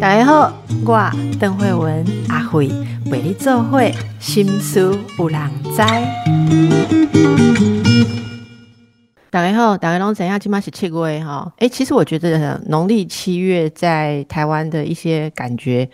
[0.00, 0.52] 大家好，
[0.84, 2.68] 我邓慧文阿慧
[3.10, 5.78] 为你做会心思有人知。
[9.30, 11.52] 大家好，大家拢知影，今麦是七月哈。
[11.58, 15.88] 诶，其实我觉得农历七月在台湾的一些感觉。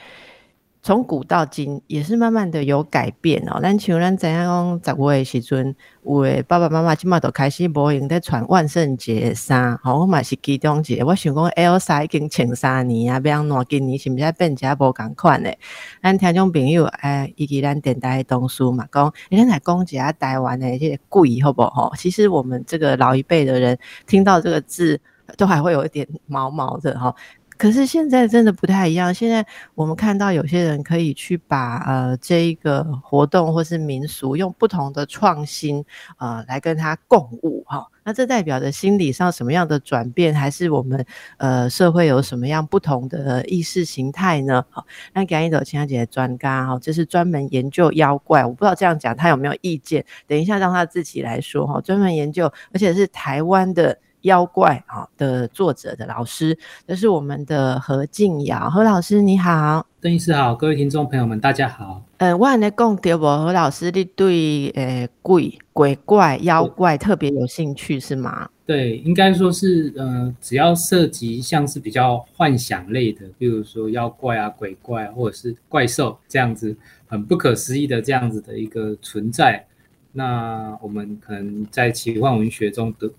[0.83, 3.61] 从古到今也是慢慢的有改变哦。
[3.61, 11.05] 咱像咱怎样讲，十月时阵，有诶爸爸妈妈即马都开始无用在穿万圣节衫，吼，我嘛是其中一个。
[11.05, 15.59] 我想讲，Elsa 已经穿三年啊，要两今年是毋是变只无共款诶？
[16.03, 21.93] 咱听种朋友诶，以及咱电台同事嘛，讲，咱来讲一下台湾诶这个贵好不好？
[21.97, 24.99] 其实我们这个老一辈的人听到这个字，
[25.37, 27.15] 都还会有一点毛毛的哈。
[27.61, 29.13] 可是现在真的不太一样。
[29.13, 35.85] 现在我们看到有些人可以去把呃这一个活动或是民俗用不同的创新
[36.17, 37.87] 呃来跟它共舞哈。
[38.03, 41.05] 那这代表着心理上什么样的转变，还是我们
[41.37, 44.65] 呃社会有什么样不同的意识形态呢？
[44.71, 50.03] 好，那给一朵青小姐专家哈，这是专门研究妖怪，我不知道这样讲他有没有意见。
[50.27, 53.99] 等一下让他自己来说哈，专门研究，而且是台湾的。
[54.23, 62.03] 妖怪啊的作者的老师，这是我们的何静瑶何老师，你好，邓医师好，各位听众朋友们，大家好。
[62.19, 63.25] 嗯，我来讲对不？
[63.25, 68.49] 何老师，你对呃鬼鬼怪妖怪特别有兴趣是吗？
[68.67, 76.77] 对，应该说是呃，只要涉及像是比较幻想类的，比如说妖怪啊、鬼怪或者是怪兽这样子
[77.07, 79.67] 很不可思议的这样子的一个存在，
[80.13, 83.11] 那我们可能在奇幻文学中的。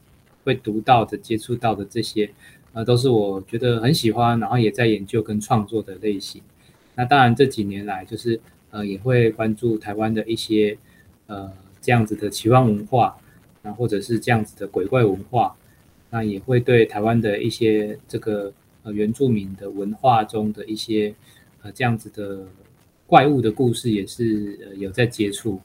[0.43, 2.29] 会读到的、接触到的这些，
[2.73, 6.41] 呃，都是我觉得很喜欢，然后也在研究跟创作的类型。
[6.95, 8.39] 那当然这几年来，就是
[8.69, 10.77] 呃，也会关注台湾的一些
[11.27, 13.17] 呃这样子的奇幻文化，
[13.61, 15.55] 那或者是这样子的鬼怪文化，
[16.09, 18.51] 那也会对台湾的一些这个
[18.83, 21.13] 呃原住民的文化中的一些
[21.61, 22.45] 呃这样子的
[23.07, 25.59] 怪物的故事，也是呃有在接触。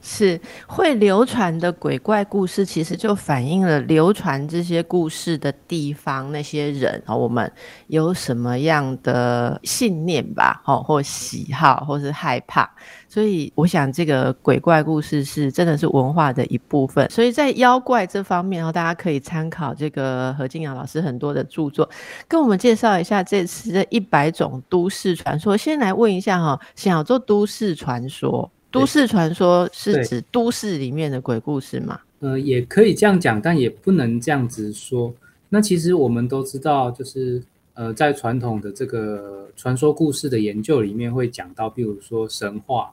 [0.00, 7.50] 是会流传的鬼怪故事，其实就反映了流传这些故事的地方那些人啊，我们
[7.88, 12.68] 有什么样的信念吧，哦，或喜好，或是害怕。
[13.08, 17.10] 所以我想，这个鬼怪故事是真的是文化的一部分。
[17.10, 21.88] 所以在妖怪这方面哦，大家可以参考这个何静阳老师很多的著作，
[22.28, 25.56] 跟我们介绍一下这次的一百种都市传说。
[25.56, 28.50] 先来问一下哈，想要做都市传说。
[28.70, 32.00] 都市传说是指都市里面的鬼故事吗？
[32.20, 35.12] 呃，也可以这样讲，但也不能这样子说。
[35.48, 37.42] 那其实我们都知道，就是
[37.74, 42.92] 呃，在传统的这个传说故事的研究里面，会讲到，比如说神话，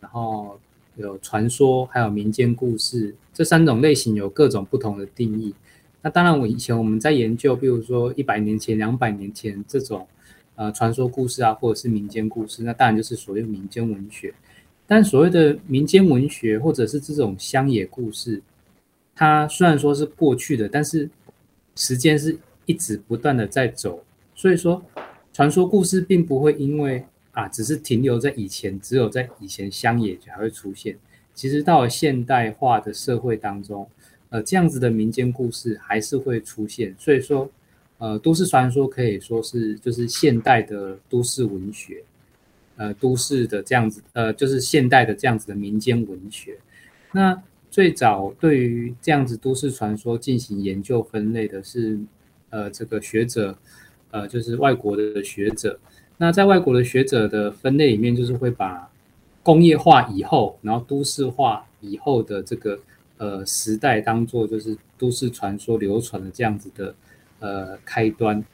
[0.00, 0.58] 然后
[0.96, 5.54] 有传说，还有民间故事这三种类型，有各种不同的定义。
[6.02, 10.06] 那当然，我以前我们在研究，比如说一百年前、两百年前这种
[10.56, 14.34] 呃传说故事啊，或者是民间故事，那当然就是所谓民间文学。
[14.86, 18.40] 但所谓的民间文学，或者是这种乡野故事，
[19.14, 21.10] 它虽然说是过去的，但是
[21.74, 24.04] 时间是一直不断的在走。
[24.34, 24.80] 所以说，
[25.32, 30.96] 传说故事并不会因为啊，只是停留在以前，只有在以前乡野才会出现。
[31.34, 33.86] 其实到了现代化的社会当中，
[34.30, 36.94] 呃，这样子的民间故事还是会出现。
[36.98, 37.50] 所以说，
[37.98, 42.02] 呃，都市传说可以说是就是现代的都市文学。
[42.76, 46.58] 呃，都市的这样子，呃，就是现代的这样子的民间文学。
[47.12, 51.98] 那最早对于这样子都市传说进行研究分类的是，
[52.50, 53.56] 呃，这个学者，
[54.10, 55.78] 呃，就是外国的学者。
[56.18, 58.90] 那在外国的学者的分类里面，就是会把
[59.42, 62.78] 工业化以后，然后都市化以后的这个
[63.16, 66.94] 呃时代当做就是都市传说流传的这样子的
[67.38, 68.44] 呃开端。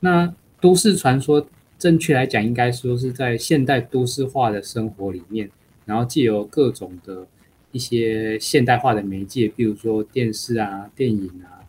[0.00, 1.46] 那都市传说。
[1.78, 5.48] 正确来讲，应该说是在现代都市化的生活里面，
[5.86, 7.24] 然后借由各种的
[7.70, 11.62] 一些现代化的媒介，比如说电视啊、电影啊，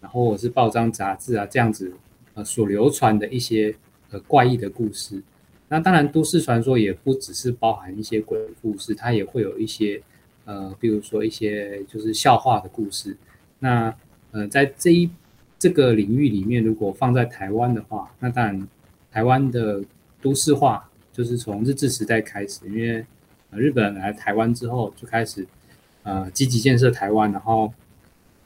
[0.00, 1.92] 然后或是报章杂志啊这样子，
[2.34, 3.72] 呃，所流传的一些
[4.10, 5.22] 呃怪异的故事。
[5.68, 10.02] 那当然，都市传说也不只是包含一些鬼故事，它也会有一些
[10.44, 13.16] 呃，比如说一些就是笑话的故事。
[13.60, 13.94] 那
[14.32, 15.08] 呃，在这一
[15.56, 18.68] 这个领域里面，如果放在台湾的话，那当然。
[19.12, 19.82] 台湾的
[20.22, 23.04] 都市化就是从日治时代开始，因为
[23.50, 25.46] 日本来台湾之后就开始
[26.02, 27.72] 呃积极建设台湾，然后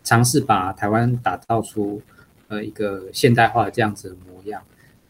[0.02, 2.02] 尝试把台湾打造出
[2.48, 4.60] 呃一个现代化的这样子的模样。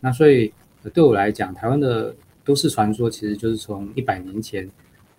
[0.00, 0.52] 那所以
[0.92, 2.14] 对我来讲，台湾的
[2.44, 4.70] 都市传说其实就是从一百年前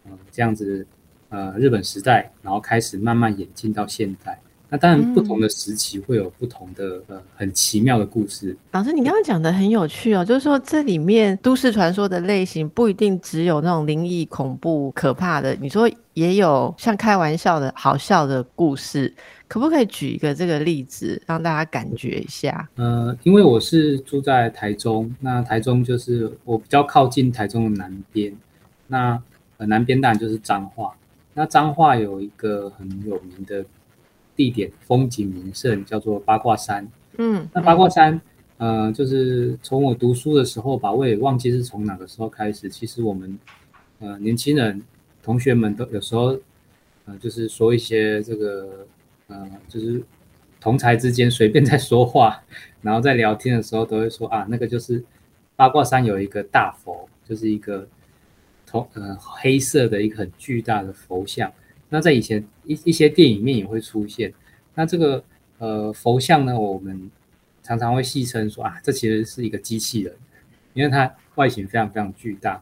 [0.05, 0.85] 呃这样子
[1.29, 4.39] 呃日本时代，然后开始慢慢演进到现代。
[4.69, 8.55] 那当然，不同的时期会有不同的呃很奇妙的故事。
[8.71, 19.13] 老师，你刚刚讲的很有趣哦，就是说这里面都市传说的类型不一定只有那种灵异、恐怖、可怕的，你说也有像开玩笑的好笑的故事，
[19.47, 22.67] 可不可以举一个这个例子让大家感觉一下？
[22.75, 28.35] 呃，因为我是住在台中，那台中就是我比较靠近台中的南边，
[28.87, 29.17] 那
[29.55, 30.93] 呃南边当然就是彰化。
[31.33, 33.63] 那彰化有一个很有名的
[34.37, 36.87] 地点，风景名胜，叫做八卦山。
[37.17, 38.21] 嗯，那八卦山，
[38.57, 42.69] 呃，就是从我读书的时候吧，我也忘记是从哪个时候开始。
[42.69, 43.37] 其实我们，
[43.99, 44.81] 呃，年轻人、
[45.21, 46.37] 同学们都有时候，
[47.05, 48.87] 呃，就是说一些这个，
[49.27, 50.01] 呃，就是
[50.61, 52.41] 同才之间随便在说话，
[52.81, 55.03] 然后在聊天的时候都会说啊，那个就是
[55.57, 57.87] 八卦山有一个大佛，就是一个。
[58.69, 61.49] 同呃黑色的一个很巨大的佛像，
[61.89, 64.33] 那在以前一一些电影面也会出现。
[64.75, 65.23] 那这个
[65.57, 67.09] 呃佛像呢，我们
[67.63, 70.13] 常常会戏称说啊，这其实是一个机器人，
[70.73, 72.61] 因为它外形非常非常巨大，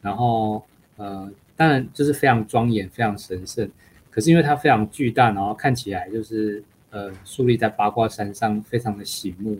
[0.00, 0.62] 然后
[0.96, 3.68] 呃当然就是非常庄严、非常神圣。
[4.10, 9.58] 可是因为它非常巨大，然后看起来就是呃树立在八卦山上，非常的醒目。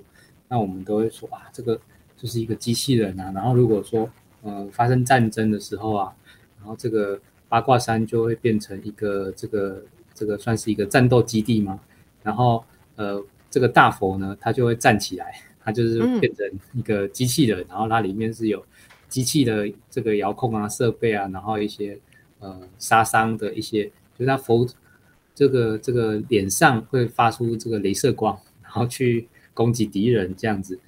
[0.49, 1.79] 那我们都会说啊，这个
[2.17, 3.31] 就是一个机器人啊。
[3.35, 4.09] 然后如果说
[4.43, 6.15] 呃，发生战争的时候啊，
[6.59, 9.83] 然后这个八卦山就会变成一个这个
[10.15, 11.79] 这个算是一个战斗基地嘛。
[12.23, 12.65] 然后
[12.97, 16.45] 呃，这个大佛呢，它就会站起来，它就是变成
[16.75, 18.65] 一个机器人，然后它里面是有
[19.09, 21.97] 机器的这个遥控啊设备啊，然后一些
[22.41, 23.85] 呃杀伤的一些，
[24.19, 24.67] 就是它佛
[25.35, 30.79] 这个这个脸上会发出这个镭射光，然后去攻击敌人这样子。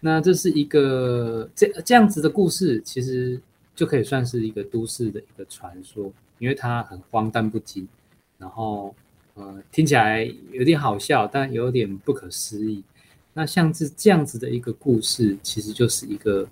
[0.00, 3.38] 那这是一个这这样子的故事，其实
[3.80, 7.88] 就可以算是一个都市的一个传说，因为它很荒诞不经，
[8.36, 8.94] 然后
[9.32, 12.84] 呃听起来有点好笑，但有点不可思议。
[13.32, 16.46] 那像是这样子的一个故事，其实就是一个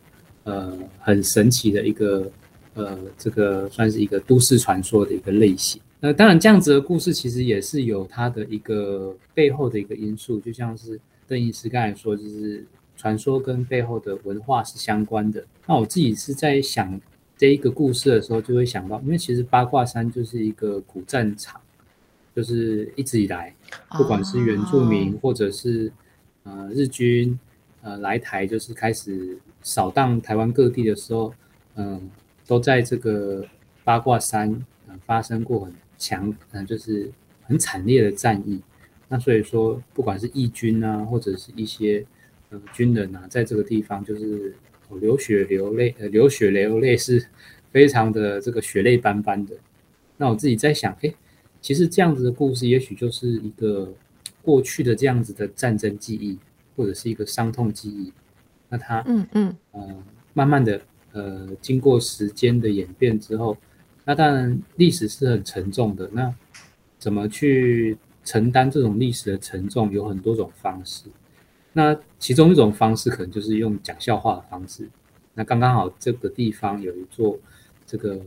[0.45, 2.33] 呃很神奇的一个
[2.73, 5.79] 呃这个算是一个都市传说的一个类型。
[6.01, 12.65] 那当然这样子的故事其实也是有它的一个背后的一个因素，就像是邓医师刚才说，就是。
[13.01, 15.47] 传说跟背后的文化是相关的。
[15.67, 17.01] 那我自己是在想
[17.39, 21.61] 这一个故事的时候，就会想到，因为其实八卦山就是一个古战场，
[22.35, 23.55] 就是一直以来，
[23.97, 25.91] 不管是原住民或者是
[26.43, 27.39] 呃日军
[27.81, 31.33] 呃来台，就是开始扫荡台湾各地的时候，
[31.77, 32.11] 嗯，
[32.47, 33.47] 都在这个
[33.85, 34.51] 八卦山
[34.89, 37.11] 呃发生过很强嗯就是
[37.45, 38.61] 很惨烈的战役。
[39.09, 42.05] 那所以说，不管是义军啊，或者是一些
[42.51, 44.55] 呃，军人啊，在这个地方就是
[44.97, 47.27] 流血流泪，呃，流血流泪是
[47.71, 49.55] 非常的这个血泪斑斑的。
[50.17, 51.15] 那我自己在想，哎，
[51.61, 53.93] 其实这样子的故事，也许就是一个
[54.43, 56.39] 过去的这样子的战争记忆，
[56.77, 58.13] 或者是一个伤痛记忆。
[58.69, 60.03] 那它，嗯嗯，呃，
[60.35, 60.81] 慢慢的，
[61.13, 63.57] 呃，经过时间的演变之后，
[64.05, 66.09] 那当然历史是很沉重的。
[66.13, 66.35] 那
[66.99, 71.05] 怎么去承担这种历史的沉重，有很多种方式。
[71.79, 74.91] 那其中一种方式可能就是用讲笑话的方式。
[75.35, 77.39] 那刚刚好这个地方有一座
[77.87, 78.21] 这个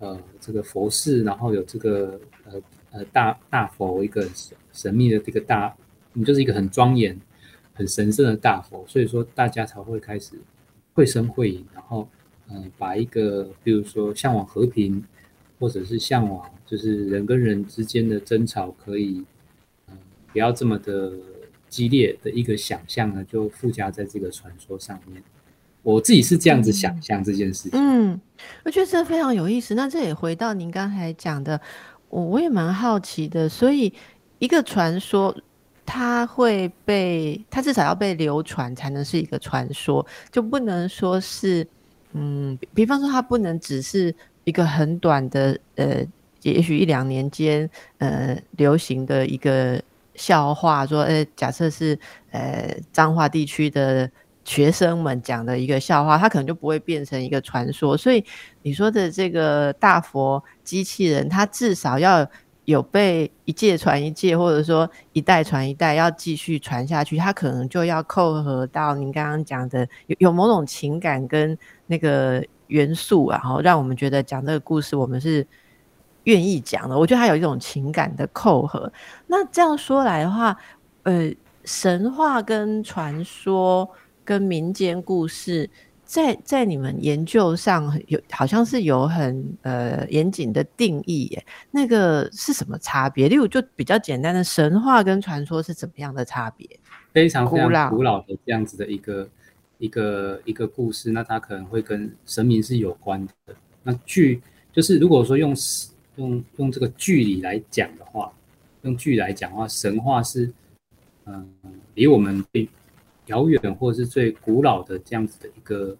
[0.00, 2.60] 呃这个佛寺，然后有这个呃
[2.90, 5.72] 呃大大佛一个神神秘的这个大，
[6.12, 7.16] 你就是一个很庄严、
[7.72, 10.32] 很神圣的大佛，所以说大家才会开始
[10.92, 12.08] 会声会影，然后
[12.50, 15.04] 嗯把一个比如说向往和平，
[15.60, 19.24] 或者是向往就是人跟人之间的争吵可以
[19.86, 19.96] 嗯
[20.32, 21.12] 不要这么的。
[21.68, 25.22] 激烈的一个想象呢，就附加在这个传说上面。
[25.82, 27.72] 我自己是这样子想象这件事情。
[27.72, 28.20] 嗯，
[28.64, 29.74] 我觉得这非常有意思。
[29.74, 31.58] 那这也回到您刚才讲的，
[32.10, 33.48] 我我也蛮好奇的。
[33.48, 33.90] 所以，
[34.38, 35.34] 一个传说，
[35.86, 41.66] 它会被它至少要被流传，才能是一个传说，就不能说是
[42.12, 46.04] 嗯，比方说它不能只是一个很短的呃，
[46.42, 49.80] 也许一两年间呃流行的一个。
[50.18, 51.98] 笑话说，呃，假设是
[52.32, 54.10] 呃彰化地区的
[54.44, 57.96] 学生们讲的一个笑话，它可能就不会变成一个传说。
[57.96, 58.22] 所以
[58.62, 62.28] 你说的这个大佛机器人，它至少要
[62.64, 71.56] 有被一届传一届，或者说一代传一代，要继续传下去，它可能就要扣合到您刚刚讲的有有某种情感跟
[71.86, 75.46] 那个元素，然后让我们觉得讲这个故事，我们是。
[76.24, 78.92] 愿意讲的，我觉得它有一种情感的扣合。
[79.26, 80.56] 那这样说来的话，
[81.04, 81.32] 呃，
[81.64, 83.88] 神话跟传说
[84.24, 85.68] 跟民间故事
[86.04, 93.28] 在在你们研究上有好像是有很呃严谨的定义耶，那个是什么差别？
[93.28, 96.66] 例如就比较简单的神话跟传说是怎么样的差别？
[97.12, 99.28] 非常非常古老的这样子的一个
[99.78, 103.54] 一个一个故事，那它可能会跟神明是有关的。
[103.82, 105.54] 那据就是如果说用
[106.18, 108.30] 用用这个距离来讲的话，
[108.82, 110.52] 用距离来讲的话，神话是
[111.24, 111.48] 嗯
[111.94, 112.68] 离我们最
[113.26, 115.96] 遥远或者是最古老的这样子的一个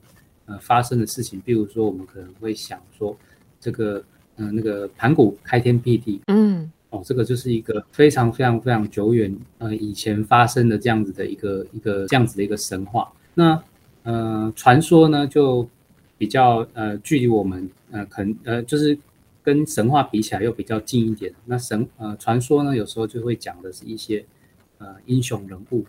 [0.47, 1.41] 呃发生的事情。
[1.41, 3.17] 比如说，我们可能会想说
[3.59, 4.05] 这个
[4.37, 6.71] 嗯那个盘古开天辟地，嗯。
[6.91, 13.13] 哦，这个就是一个非常非常非常久远呃以前发生的这样子的一个一个这样子的一个神话。
[13.35, 13.63] 那
[14.05, 15.69] 呃传说呢就
[16.17, 18.99] 比较呃距离我们呃可能呃就是
[19.49, 21.33] 跟神话比起来又比较近一点。
[21.47, 24.25] 那神呃传说呢有时候就会讲的是一些
[24.79, 25.87] 呃英雄人物，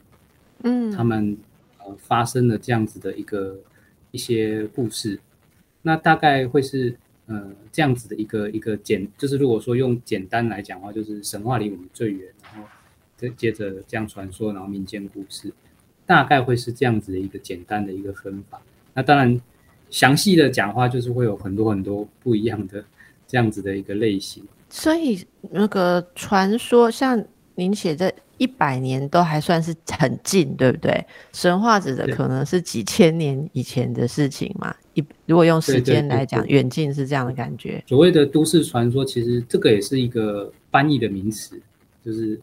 [0.63, 1.37] 嗯，他们
[1.79, 3.59] 呃发生的这样子的一个
[4.11, 5.19] 一些故事，
[5.81, 6.95] 那大概会是。
[7.31, 12.67] 呃，这样子的一个一个简，就是如果说用简单来讲的话，就是神话离我们最远，然后
[13.17, 15.53] 接接着这样传说，然后民间故事，
[16.07, 18.59] 大概会是这样子的一个简单的一个分法。
[18.95, 19.39] 那当然，
[19.91, 22.83] 详细的讲话就是会有很多很多不一样的
[23.29, 24.43] 这样子的一个类型。
[24.67, 27.23] 所以那个传说，像
[27.55, 28.13] 您写的。
[28.39, 31.05] 一百年都还算是很近，对不对？
[31.33, 34.73] 神话指的可能是几千年以前的事情嘛。
[34.93, 37.83] 一如果用时间来讲，远近是这样的感觉。
[37.85, 41.61] 所谓的都市传说，其实这个也是一个翻译的名词，
[42.01, 42.39] 就是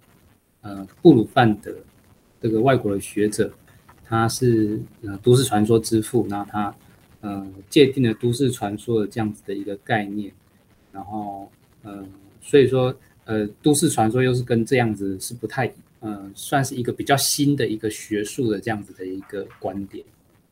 [0.61, 1.75] 呃，布鲁范德
[2.43, 3.50] 这个外国的学者，
[4.05, 6.75] 他是呃都市传说之父，那他
[7.23, 10.31] 呃界定了都市传说的这样子的一个概念，
[10.97, 11.47] 然后
[11.85, 12.03] 呃，
[12.41, 12.93] 所以说
[13.26, 15.71] 呃，都市传说又是跟这样子是不太。
[16.03, 20.05] 嗯，算是一个比较新的一个学术的这样子的一个观点。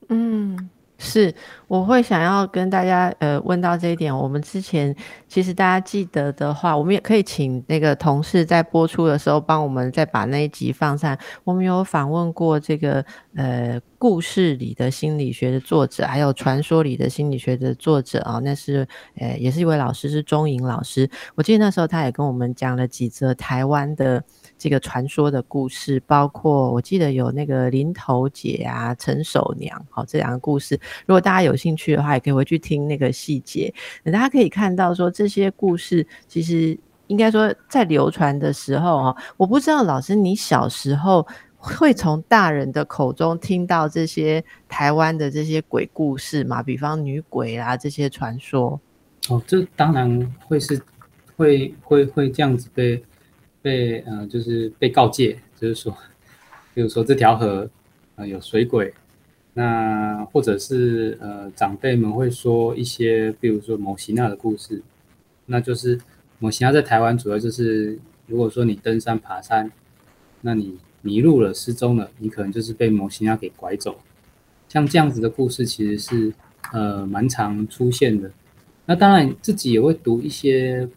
[0.08, 1.32] 嗯，是，
[1.68, 4.16] 我会想要跟大家呃问到这一点。
[4.16, 4.96] 我们之前
[5.28, 11.16] 其实大家记得的话，我们也可以请那个同事在播出的时候帮我们再把那一集放上。
[11.44, 13.04] 我们有访问过这个
[13.36, 18.86] 呃故事里的心理学的作者，还有传说里的心理学的作者啊，那是
[19.16, 21.08] 呃也是一位老师，是钟颖老师。
[21.34, 24.22] 我记得那时候他也跟我们讲了几则台湾的。
[24.56, 30.78] 这个传说的故事，包括我记得有那个林头姐啊、陈守娘，好这两个故事。
[31.04, 33.74] 如果大家有兴趣的话，也可以回去听那个细节。
[34.04, 41.26] 大家可以看到，说这些故事其实应该说在流传的时候啊，我不知道老师你小时候
[41.64, 46.62] 会从大人的口中听到这些台湾的这些鬼故事嘛？
[46.62, 48.80] 比方女鬼啊这些传说。
[49.28, 50.80] 哦，这当然会是
[51.36, 53.02] 会会会这样子被。
[53.64, 55.96] 被呃，就是被告诫，就是说，
[56.74, 57.66] 比如说这条河
[58.14, 58.92] 啊有水鬼，
[59.54, 64.82] 那或者是呃长辈们会说一些，比如说某西娜的故事，
[65.46, 65.98] 那就是
[66.38, 69.72] 某西娜在台湾主要就是，如果说你登山爬山，
[70.42, 73.96] 那你迷路了失踪了，你可能就是被某西娜给拐走，
[74.68, 76.34] 像这样子的故事其实是
[76.72, 78.28] 呃蛮常出现的。
[78.86, 80.88] 那当然自己也会读一些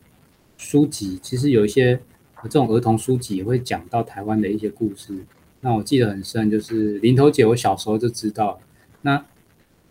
[0.57, 1.99] 书籍，其实有一些。
[2.43, 5.11] 这种儿童书籍也会讲到台湾的一些故事。
[5.59, 8.57] 那我记得很深，就是林头姐，我小时候就知道。
[9.01, 9.21] 那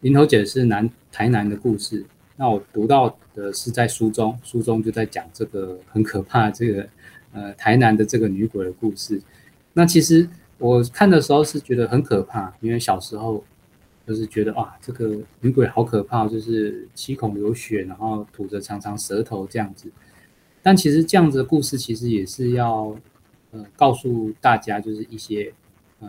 [0.00, 2.06] 林头姐是南台南的故事。
[2.36, 6.88] 那我读到的是在书中，书中就在讲这个很可怕这个
[7.32, 9.20] 呃台南的这个女鬼的故事。
[9.78, 13.44] 那其实我看的时候是觉得很可怕，因为小时候
[14.06, 19.92] 就是觉得哇，这个女鬼好可怕，就是七孔流血，然后吐着长长舌头这样子。
[20.62, 22.96] 但其实这样子的故事，其实也是要，
[23.50, 25.52] 呃，告诉大家，就是一些，
[26.00, 26.08] 呃，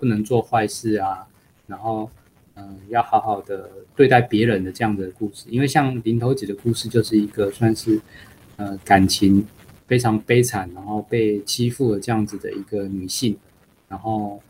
[0.00, 1.24] 不能做坏事啊，
[1.68, 2.10] 然后，
[2.56, 5.46] 嗯，要好好的对待别人的这样的故事。
[5.48, 8.00] 因为像林头姐的故事，就是一个算是，
[8.56, 9.46] 呃，感情
[9.86, 13.36] 非常悲惨，然后被欺负了这样子的一个女性，
[13.88, 14.40] 然后，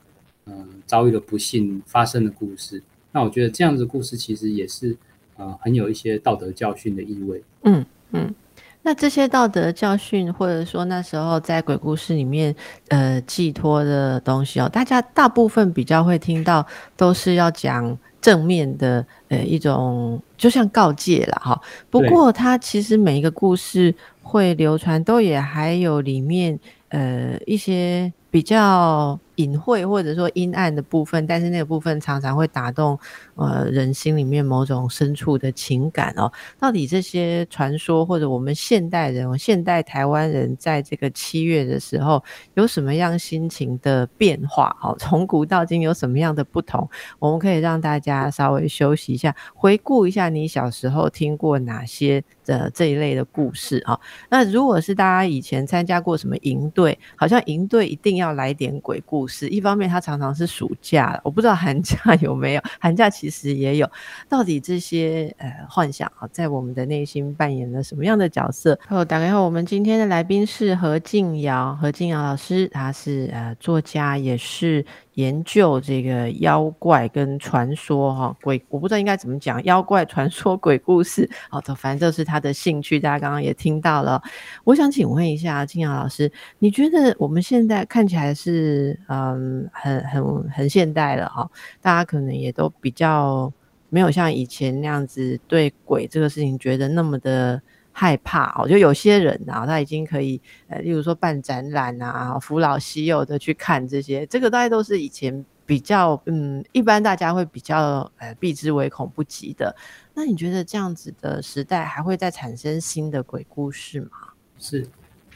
[0.46, 2.82] 嗯，遭遇了不幸发生的故事。
[3.12, 4.96] 那我觉得这样子的故事，其实也是，
[5.36, 7.42] 呃，很有一些道德教训的意味。
[7.62, 8.34] 嗯嗯。
[8.82, 12.54] 那这些道德教训，或者说那时候在鬼故事里面，
[12.86, 16.64] 呃，寄托的东西哦，大家大部分比较会听到，
[16.96, 21.60] 都是要讲正面的，呃，一种就像告诫了哈。
[21.88, 32.98] 不过，它其实每一个故事会流传，都也还有里面，呃，一些比较隐晦或者说阴暗的部分，但是那个部分常常会打动
[33.34, 36.30] 呃人心里面某种深处的情感哦。
[36.58, 42.22] 到底这些传说或者我们现代人、现代台湾人在这个七月的时候
[42.54, 44.76] 有什么样心情的变化？
[44.82, 46.88] 哦，从古到今有什么样的不同？
[47.18, 53.98] 我们可以让大家稍微休息一下，回顾一下你小时候听过哪些的这一类的故事啊？
[54.28, 59.48] 那如果是大家以前参加过什么营队，好像营队一定要来点鬼故事。
[59.48, 63.90] 一方面，它常常是暑假，我不知道寒假 有没有，寒假其实也有。
[64.28, 68.78] 到底这些呃幻想啊，在我们的内心扮演了什么样的角色？
[68.86, 74.84] 好，打开后，我们今天的来宾是何静瑶，何静瑶老师，他是呃作家，也是。
[75.16, 83.00] 研究这个妖怪跟传说哈鬼，我不知道应该怎么讲，妖怪传说鬼故事， 好的，反正这是他的兴趣。
[83.00, 84.22] 大家刚刚也听到了，
[84.64, 91.50] 我想请问一下金阳老师，你觉得我们现在看起来是嗯很很很现代了哈？
[91.80, 93.52] 大家可能也都比较
[93.88, 97.60] 没有像以前那样子对鬼这个事情觉得那么的。
[97.98, 100.38] 害怕哦，就有些人啊，他已经可以
[100.68, 109.74] 呃，例如说办展览啊，扶老携幼的去看这些，这个大家都是以前比较嗯，一般大家会比较呃避之唯恐不及的。
[110.12, 114.10] 那你觉得这样子的时代还会再产生新的鬼故事吗？
[114.58, 114.86] 是，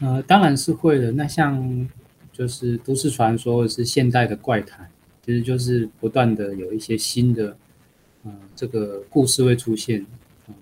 [0.01, 1.11] 呃，当然是会的。
[1.11, 1.89] 那像
[2.31, 4.87] 就是都市传说或是现代的怪谈，
[5.25, 7.57] 其实就是不断的有一些新的
[8.25, 10.05] 呃这个故事会出现。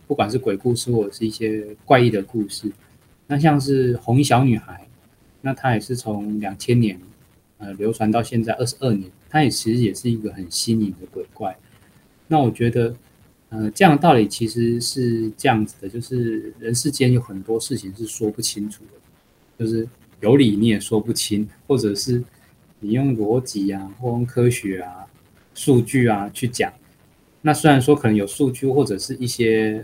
[0.07, 2.71] 不管是鬼故事或者是一些怪异的故事，
[3.27, 4.87] 那像是红衣小女孩，
[5.41, 6.99] 那它也是从两千年
[7.59, 11.57] 呃流传到现在二十二年，它也其实也是一个很新颖的鬼怪。
[12.27, 12.95] 那我觉得，
[13.49, 19.89] 呃，这样的道理其实是这样子的，就是人世间有很多事情是说不清楚的，就是
[20.21, 22.23] 有理你也说不清，或者是
[22.81, 25.07] 你用逻辑啊，或用科学啊、
[25.55, 26.73] 数据啊去讲。
[27.49, 29.83] 那虽然说可能有数据或者是一些，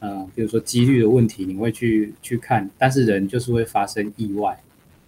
[0.00, 4.60] 呃，比如说几率的问题，你会去去看，但是人就是会发生意外，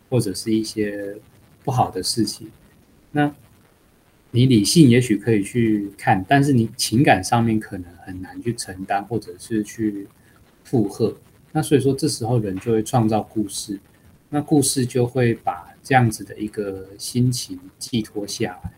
[0.09, 1.17] 或者是一些
[1.65, 2.49] 不好的事情。
[3.11, 3.35] 那
[4.31, 10.07] 你理性也许可以去看，但是你情感上面可能很难去承担，或者是去
[10.63, 11.13] 负荷。
[11.51, 13.77] 那所以说这时候人就会创造故事，
[14.29, 18.73] 那故事就会把这样子的一个心情寄托下来。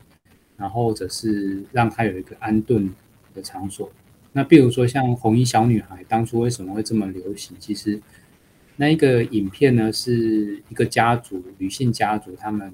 [0.56, 2.92] 然后或者是让他有一个安顿
[3.34, 3.90] 的场所。
[4.32, 7.56] 那比如说像红衣小女孩，当初为什么会这么流行？
[7.60, 8.00] 其实
[8.76, 12.73] 那一个影片呢，是一个家族女性家族他们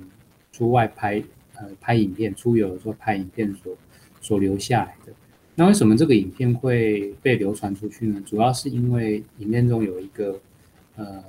[0.52, 1.22] 出外拍
[1.56, 3.76] 呃拍影片出游的时候拍影片所
[4.22, 5.12] 所留下来的。
[5.54, 8.22] 那为什么这个影片会被流传出去呢？
[8.24, 10.40] 主要是因为影片中有一个
[10.96, 11.22] 呃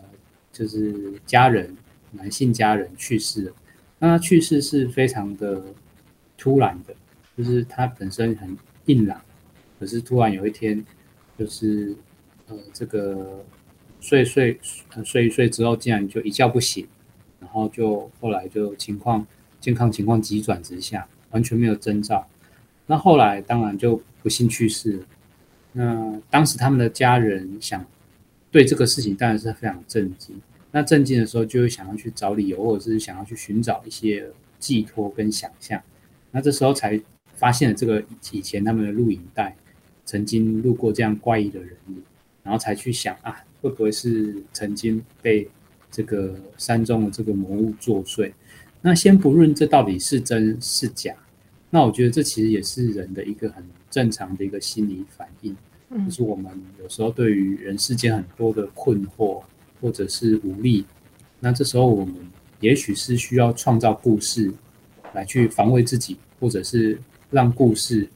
[0.53, 1.75] 就是家人
[2.11, 3.53] 男性家人去世了。
[3.99, 5.61] 那他去世是非常的。
[6.41, 6.95] 突然的，
[7.37, 9.21] 就是他本身很硬朗，
[9.79, 10.83] 可是突然有一天，
[11.37, 11.95] 就是
[12.47, 13.45] 呃，这个
[13.99, 14.59] 睡睡
[15.05, 16.87] 睡一睡之后，竟然就一觉不醒，
[17.39, 19.23] 然后就后来就情况
[19.59, 22.27] 健康情况急转直下，完全没有征兆。
[22.87, 25.05] 那后来当然就不幸去世了。
[25.73, 27.85] 那当时他们的家人想
[28.49, 30.41] 对这个事情当然是非常震惊。
[30.71, 34.27] 那震惊的时候，就会想要去找理由，或者是想要去寻找一些
[34.57, 35.79] 寄托跟想象。
[36.31, 36.99] 那这时候才
[37.35, 39.55] 发现了这个以前他们的录影带
[40.05, 41.93] 曾经录过这样怪异的人物，
[42.43, 45.47] 然后才去想啊，会不会是曾经被
[45.89, 48.31] 这个山中的这个魔物作祟？
[48.81, 51.15] 那先不论这到底是真是假，
[51.69, 55.55] 那我觉得这其实也是人的一个很正常的一个心理反应，
[56.05, 59.43] 就是我们有时候对于人世间很多的困惑
[59.79, 60.85] 或者是无力，
[61.39, 62.15] 那这时候我们
[62.59, 64.51] 也许是需要创造故事。
[65.13, 68.07] 来去防卫自己，或者是让故事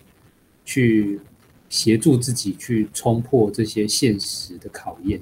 [0.64, 1.20] 去
[1.70, 5.22] 协助自己去冲破这些现实的考验。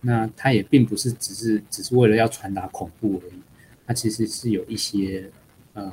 [0.00, 3.40] 那它也并不是只是只是为了要传达恐怖而已，
[3.86, 5.28] 它其实是有一些
[5.74, 5.92] 呃，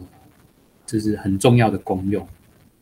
[0.85, 2.27] 就是很重要的功用。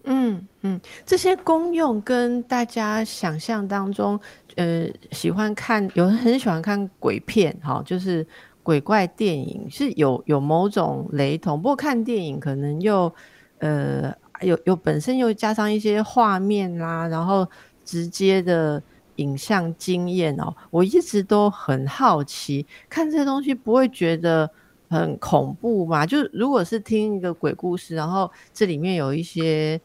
[0.04, 4.20] 嗯嗯，这些功用跟大家想象当中，
[4.56, 8.26] 呃，喜欢看有人很喜欢看鬼片，哈，就是。
[8.63, 13.13] 鬼怪电影是有有某种雷同，不过看电影可能又
[13.60, 17.45] 呃有有本身又加上一些画面啦，然后
[17.84, 18.82] 直接的
[19.17, 20.56] 影像经验哦。
[20.71, 24.49] 我一直都很好奇，看这些东西不会觉得
[24.89, 26.06] 很恐怖吗？
[26.06, 29.80] 就如果是听一个鬼故事，然后这里面有一些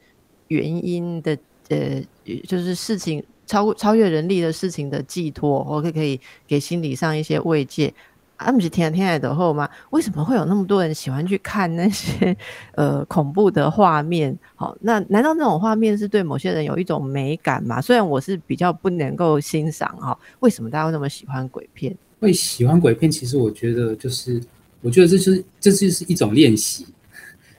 [0.47, 1.37] 原因的
[1.69, 2.01] 呃，
[2.47, 7.93] 就是事情超超越人力的事情的寄托，或可可以给心理上一些慰藉。
[8.39, 9.69] 啊，不是天天来的后吗？
[9.91, 12.35] 为什么会有那么多人喜欢去看那些
[12.77, 14.37] 呃恐怖的画面？
[14.55, 17.81] 好，那难道那种画面是对某些人有一种美感吗？
[17.81, 21.95] 虽然我是比较不能够欣赏哈，为什么大家会那么喜欢鬼片？
[22.21, 24.41] 会喜欢鬼片，其实我觉得就是，
[24.81, 26.87] 我觉得这就是这就是一种练习，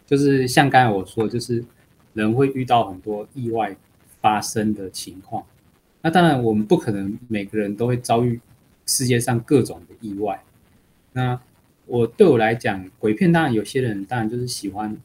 [0.07, 1.61] 就是像刚才我说，就是
[2.13, 3.75] 人会遇到很多意外
[4.21, 5.43] 发生的情况。
[6.01, 8.39] 那当然，我们不可能每个人都会遭遇
[8.85, 10.41] 世界上各种的意外。
[11.19, 11.37] 那
[11.85, 14.95] 我对我来讲，鬼片当然有些人当然就是喜欢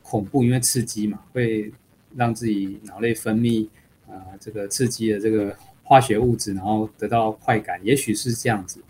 [0.00, 1.72] 恐怖，因为刺激嘛，会
[2.14, 3.66] 让自己脑内分泌
[4.06, 8.80] 啊这个刺激的这个化学物质，然后得到快感，也许是这样子。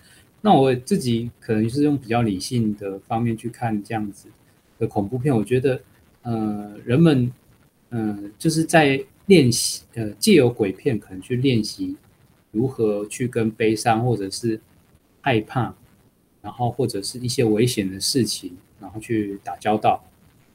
[0.42, 4.28] 那我自己可能是用比较理性的方面去看这样子
[4.78, 5.34] 的恐怖片。
[5.34, 5.80] 我觉得，
[6.22, 7.32] 呃，人们，
[7.88, 11.96] 嗯，就是在练习，呃，借由鬼片可能去练习
[12.50, 14.60] 如何去跟悲伤或者是
[15.22, 15.74] 害怕。
[16.46, 20.00] 然后或者是一些危险的事情，然后去打交道。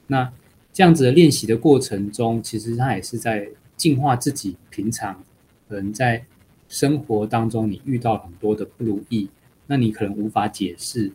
[0.06, 0.32] 那
[0.72, 4.56] 这样子的练习的过程中，其实他也是在净化自己。
[4.70, 5.22] 平常
[5.68, 6.24] 可能在
[6.66, 9.28] 生活当中，你遇到很多的不如意，
[9.66, 11.12] 那你可能无法解释，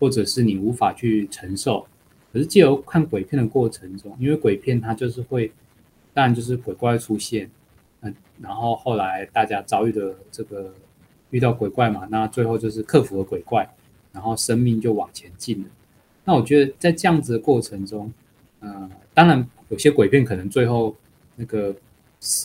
[0.00, 1.86] 或者是你无法去承受。
[2.32, 5.52] 可是借由看鬼片的过程中，因为鬼片它就是会，
[6.12, 7.48] 当然就是鬼怪出现，
[8.00, 10.74] 嗯，然后后来大家遭遇的这个
[11.30, 13.72] 遇到鬼怪嘛，那最后就是克服了鬼怪。
[14.16, 15.66] 然后生命就往前进了。
[16.24, 18.10] 那我觉得在这样子的过程中，
[18.60, 20.96] 呃，当然有些鬼片可能最后
[21.34, 21.76] 那个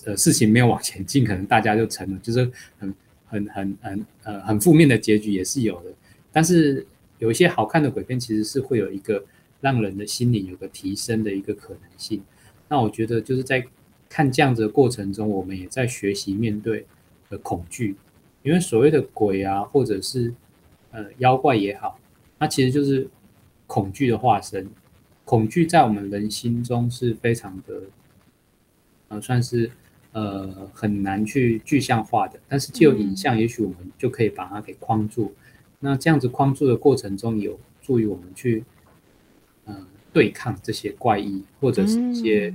[0.03, 2.39] 呃事情没有往前进，可能大家就成了，就是
[2.77, 2.93] 很
[3.25, 5.89] 很很很呃很负面的结局也是有的。
[6.29, 6.85] 但是
[7.19, 9.23] 有一些好看的鬼片，其实是会有一个
[9.61, 12.21] 让人的心灵有个提升的一个可能性。
[12.67, 13.65] 那我觉得就是在
[14.09, 16.85] 看这样子的过程中，我们也在学习面对
[17.29, 17.95] 的恐惧，
[18.43, 20.33] 因为所谓的鬼啊，或者是
[20.91, 21.99] 呃，妖怪也好，
[22.37, 23.09] 它其实就是
[23.67, 24.69] 恐惧的化身。
[25.23, 27.81] 恐惧在我们人心中是非常的，
[29.07, 29.71] 呃，算是
[30.11, 32.39] 呃很难去具象化的。
[32.49, 35.33] 但是，既有影像，也许我们就可以把它给框住。
[35.79, 38.63] 那这样子框住的过程中，有助于我们去
[39.65, 42.53] 呃对抗这些怪异，或者是一些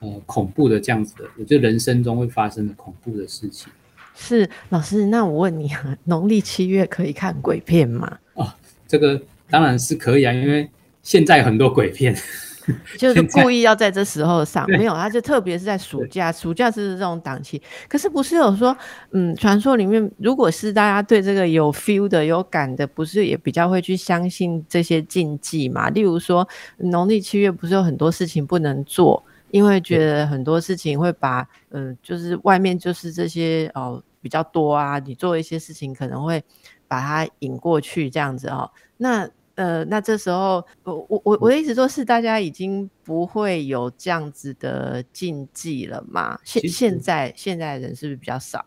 [0.00, 3.72] 呃恐怖的这样子的，我觉得人生中会发生的恐怖的事情。
[4.20, 8.18] 是老师，那我问你啊，农历七月可以看鬼片吗？
[8.34, 8.46] 哦，
[8.86, 10.68] 这个当然是可以啊，因为
[11.02, 12.14] 现在很多鬼片，
[12.98, 17.60] 就是故意要在这时候上，没有，他就特别是在暑假，暑假是这种档期。
[17.88, 18.76] 可是不是有说，
[19.12, 25.88] 嗯，传说里面，如果是大家对这个有 feel 的、有感的，不是也比较会去相信这些禁忌嘛？
[25.88, 34.00] 例如说，农历七月不是有很多事情不能做，因为觉得很多事情会把，嗯，就是外面就是这些哦。
[34.20, 36.42] 比较多啊，你做一些事情可能会
[36.86, 38.70] 把它引过去，这样子哦。
[38.98, 46.38] 那呃，那这时候我我我我的意思说是，大家已经不会有这样子的禁忌了嘛？
[46.44, 48.64] 现现在现在人是不是比较少？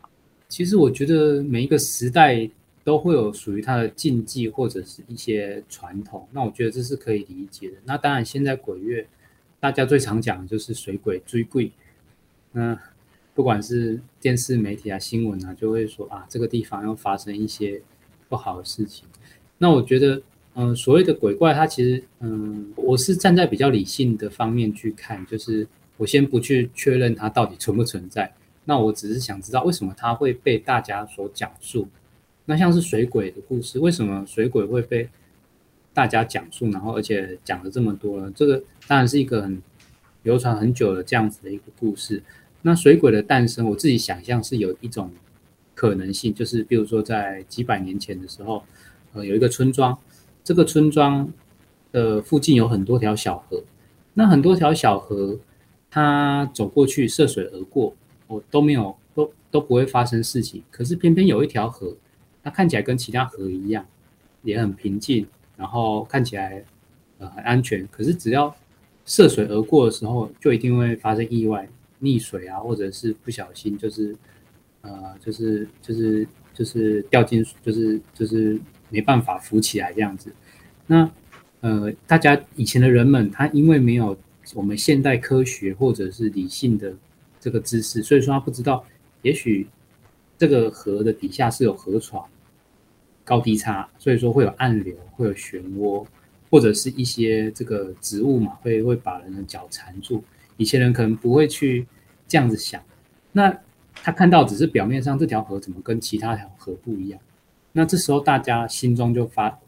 [0.50, 2.48] 其实我觉得每一个时代
[2.84, 6.28] 都会有属于它的禁忌或者是一些传统。
[6.32, 7.78] 那我觉得这是可以理解的。
[7.86, 9.08] 那当然，现在鬼月
[9.60, 11.72] 大家最常讲的就是水鬼追鬼，
[12.52, 12.80] 那。
[13.34, 17.82] 不管是电视媒体啊、新闻啊，就会说啊，这个地方要发生一些
[18.30, 19.06] 不好的事情。
[19.58, 20.22] 那我觉得，
[20.56, 25.68] 嗯，所谓的鬼怪，它其实，嗯，我是站在比较理性的方面去看，就是
[25.98, 28.32] 我先不去确认它到底存不存在。
[28.66, 31.88] 那我只是想知道，为什么它会被大家所讲述？
[32.46, 35.10] 那像是水鬼的故事，为什么水鬼会被
[35.94, 36.70] 大家讲述？
[36.70, 39.62] 然后而且讲了这么多，这个当然是一个很
[40.24, 42.22] 流传很久的这样子的一个故事。
[42.66, 45.12] 那水鬼的诞生，我自己想象是有一种
[45.76, 48.64] 可能性，就是比如说在几百年前的时候，
[49.12, 49.98] 呃，有一个村庄，
[50.46, 51.30] 这个村庄
[51.92, 53.62] 的附近有很多条小河，
[54.14, 55.38] 那很多条小河，
[55.92, 57.94] 它走过去涉水而过，
[58.28, 60.64] 我都没有都都不会发生事情。
[60.72, 61.94] 可是偏偏有一条河，
[62.42, 63.86] 它看起来跟其他河一样，
[64.42, 66.64] 也很平静，然后看起来
[67.18, 67.86] 呃很安全。
[67.92, 68.56] 可是只要
[69.06, 71.68] 涉水而过的时候，就一定会发生意外。
[72.04, 74.14] 溺水啊，或者是不小心，就是，
[74.82, 80.32] 呃，就是就是就是掉进，就是就是没办法浮起来这样子。
[80.86, 81.10] 那
[81.62, 84.18] 呃，大家以前的人们，他因为没有
[84.54, 86.94] 我们现代科学或者是理性的
[87.40, 88.86] 这个知识，所以说他不知道，
[89.22, 89.66] 也许
[90.38, 92.28] 这个河的底下是有河床，
[93.24, 96.06] 高低差，所以说会有暗流，会有漩涡，
[96.52, 100.22] 或者是一些这个植物嘛，会会把人的脚缠住。
[100.64, 101.86] 以前人可能不会去
[102.26, 102.82] 这样子想，
[103.34, 103.54] 那
[103.96, 107.20] 他看到只是表面上这条河怎么跟其他条河不一样？
[107.74, 109.60] 那这时候大家心中就发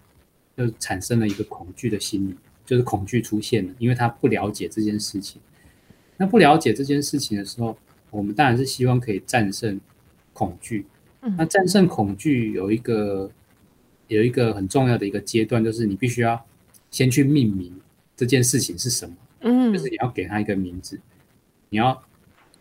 [0.55, 5.41] 就产生了一个恐惧的心理，就是恐惧出现了，因为他不了解这件事情。
[6.15, 7.77] 那不了解这件事情的时候，
[8.09, 9.77] 我们当然是希望可以战胜
[10.31, 10.85] 恐惧。
[11.37, 13.29] 那战胜恐惧有一个
[14.07, 16.41] 有一个很重要的一个阶段，就是你必须要
[16.89, 17.75] 先去命名
[18.15, 19.15] 这件事情是什么。
[19.45, 20.99] 嗯，就是你要给他一个名字，
[21.69, 22.03] 你要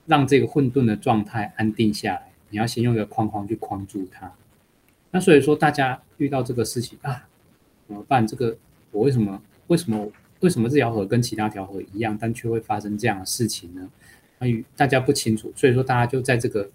[0.07, 2.31] 让这个混沌的状态安定下来。
[2.51, 4.33] 你要先用一个框框去框住它。
[5.11, 7.27] 那所以说，大家遇到这个事情啊，
[7.89, 8.25] 怎么办？
[8.25, 8.57] 这个
[8.93, 10.09] 我为什么为什么
[10.41, 13.91] 为什么这条河跟其他条河一样，但却会发生这样的事情呢？
[14.39, 16.71] 那与大家不清楚，所以说大家就在这个。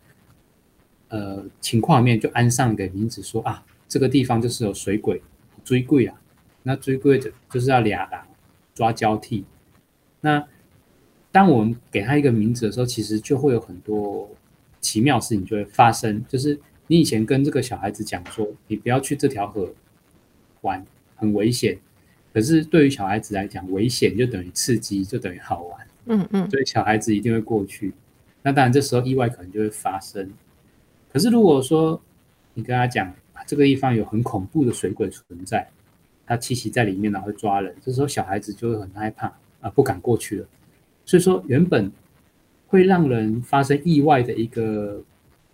[1.11, 5.19] 呃，情况里面就安上一个名字，说啊，这个地方就是有水鬼
[5.63, 6.21] 追鬼啊。
[6.61, 8.27] 那追鬼的就是要俩狼
[8.75, 9.43] 抓交替。
[10.21, 10.45] 那
[11.31, 14.29] 当我们给他一个名字的时候，其实就会有很多
[14.81, 16.23] 奇妙事情就会发生。
[16.27, 19.73] 就是你以前跟这个小孩子讲说，你不要去这条河
[20.61, 21.77] 玩，很危险。
[22.33, 25.87] 可是对于小孩子来讲，危险就等于刺激，就等于好玩。
[26.05, 26.49] 嗯嗯。
[26.49, 27.93] 所以小孩子一定会过去。
[28.41, 30.31] 那当然，这时候意外可能就会发生。
[31.11, 32.01] 可是，如果说
[32.53, 33.13] 你跟他讲
[33.45, 35.69] 这个地方有很恐怖的水鬼存在，
[36.25, 40.47] 他栖息在里面，然后抓人，这时候小孩子就会很害怕啊，不敢过去了。
[41.05, 41.91] 所以说，原本
[42.67, 45.01] 会让人发生意外的一个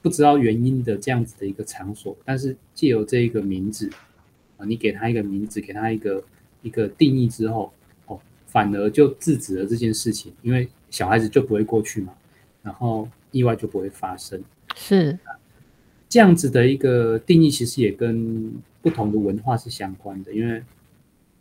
[0.02, 3.90] 不知道原因的这样子的一个场所，但是借由这一个名字
[4.58, 6.24] 啊，你给他一个名字，给他一个
[6.62, 7.72] 一个定义之后，
[8.08, 12.14] 哦，反而就制止了这件事情，因为小孩子就不会过去嘛，
[12.62, 14.44] 然后意外就不会发生。
[14.76, 15.18] 是。
[16.08, 20.32] 这样子的一个定义，其实也跟不同的文化是相关的。
[20.34, 20.64] 因为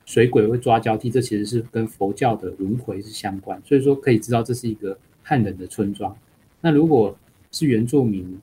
[0.04, 3.60] 水鬼会抓交替，这其实是跟佛教的轮回是相关。
[3.64, 6.14] 所以说，可以知道这是一个汉人的村庄。
[6.60, 7.16] 那如果
[7.50, 8.40] 是原住民、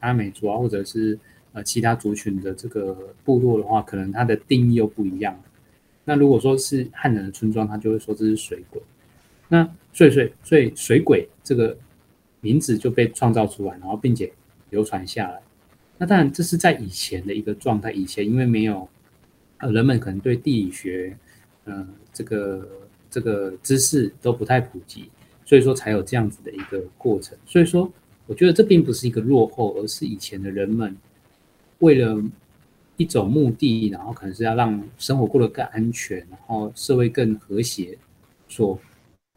[0.00, 1.18] 阿美族啊，或者是
[1.52, 5.38] 呃其他族群的这个部落的话，可能它的定义又不一样。
[6.04, 8.82] 那如果说是汉人的村庄，他就会说这是水鬼。
[9.48, 9.62] 那
[9.92, 11.76] 所以，所以，所以水鬼这个
[12.40, 14.30] 名字就被创造出来，然后并且
[14.70, 15.40] 流传下来。
[15.96, 17.92] 那当然，这是在以前的一个状态。
[17.92, 18.86] 以前因为没有，
[19.70, 21.16] 人们可能对地理学，
[21.64, 22.68] 呃，这个
[23.10, 25.10] 这个知识都不太普及，
[25.44, 27.36] 所以说才有这样子的一个过程。
[27.46, 27.90] 所以说，
[28.26, 30.96] 我觉得这并不是一个落后，而是以前的人们
[31.78, 32.22] 为了
[32.96, 37.98] 一种目的，然后可能是要让生活过得更安全，然后社会更和谐，
[38.48, 38.78] 所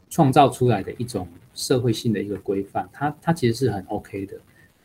[0.08, 2.88] 创造出来的一种社会性的一个规范。
[2.92, 4.36] 它它其实是很 OK 的。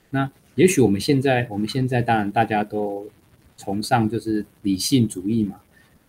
[0.09, 3.07] 那也许我们现在，我们现在当然大家都
[3.57, 5.59] 崇尚就是理性主义嘛，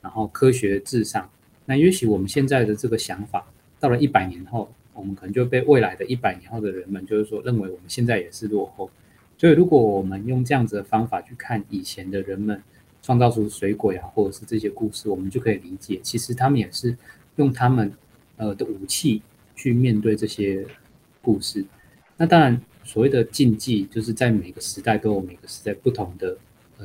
[0.01, 1.29] 然后科学至上。
[1.67, 3.47] 那也许我们现在的这个想法，
[3.79, 8.91] 到了一百年后，我们可能就被未来的一百年后的人们，就是说认为我们现在也是落后。
[9.39, 12.63] 所以，如果我们用这样子的方法去看以前的人们
[13.03, 16.97] 创造出水鬼啊，或者是这些故事，我们就可以理解，其实他们也是
[17.37, 17.93] 用他们
[18.37, 19.23] 呃的武器
[19.55, 20.67] 去面对这些
[21.21, 21.65] 故事。
[22.17, 22.61] 那当然。
[22.87, 26.37] 所谓的禁忌，就是在每个时代都有每个时代不同的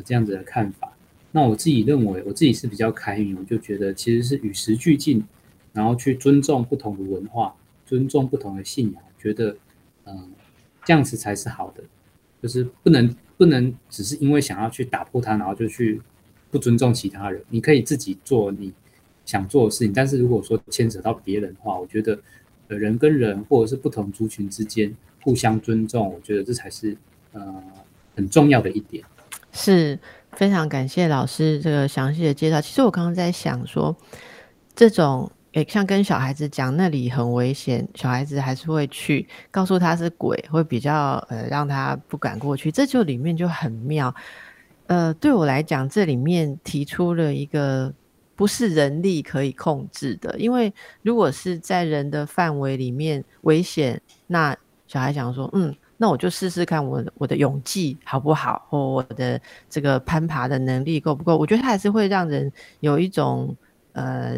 [0.04, 0.92] 这样子的看法。
[1.32, 5.24] 那我自己认为，我自己是比较开明，我就觉得其实是与时俱进，
[5.74, 9.56] 然后去尊重不同的文化，尊重不同的信仰，觉得
[10.06, 10.32] 嗯
[10.86, 11.84] 这样子才是好的。
[12.42, 16.02] 就是不能不能只是因为想要去打破它，然后就去
[16.50, 17.44] 不尊重其他人。
[17.50, 18.74] 你可以自己做你
[19.26, 22.20] 想做的事情，但是如果说牵扯到别人的话，我觉得
[22.70, 24.96] 呃人跟人或者是不同族群之间。
[25.22, 26.96] 互相尊重，我觉得这才是
[27.34, 27.62] 呃
[28.16, 29.04] 很重要的一点。
[29.60, 30.00] 是
[30.32, 32.62] 非常感谢老师这个详细的介绍。
[32.62, 33.93] 其实我刚刚在想说，
[34.74, 42.72] 这种诶，像跟小孩子讲那里很危险，小孩子还是会去告诉他是鬼，会比较呃让他不敢过去。
[42.72, 44.13] 这就里面就很妙。
[44.88, 47.93] 呃，对我来讲，这里面提出了一个
[48.36, 54.56] 不是人力可以控制的，因为如果是在人的范围里面危险，那
[54.88, 61.38] 小孩想说，嗯，那我就试试看我我的勇气好不好，或我的这个攀爬的能力够不够？
[61.38, 63.56] 我觉得它还是会让人有一种
[63.94, 64.36] 呃。